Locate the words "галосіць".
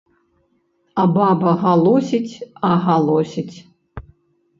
1.63-2.33, 2.87-3.57